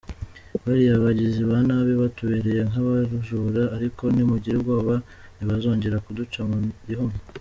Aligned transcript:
Bariya 0.63 1.03
bagizi 1.05 1.41
ba 1.49 1.57
nabi 1.67 1.93
batubereye 2.03 2.61
nk’abajura, 2.69 3.61
ariko 3.75 4.03
ntimugire 4.13 4.55
ubwoba 4.57 4.93
ntibazongera 5.35 6.03
kuduca 6.05 6.39
mu 6.49 6.57
rihumye. 6.87 7.19